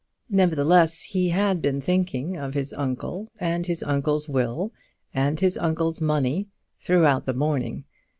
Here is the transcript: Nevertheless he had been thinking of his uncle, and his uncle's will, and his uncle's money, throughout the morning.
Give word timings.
Nevertheless 0.31 1.03
he 1.03 1.29
had 1.29 1.61
been 1.61 1.79
thinking 1.79 2.35
of 2.35 2.55
his 2.55 2.73
uncle, 2.73 3.27
and 3.39 3.67
his 3.67 3.83
uncle's 3.83 4.27
will, 4.27 4.71
and 5.13 5.39
his 5.39 5.59
uncle's 5.59 6.01
money, 6.01 6.47
throughout 6.81 7.27
the 7.27 7.33
morning. 7.35 7.85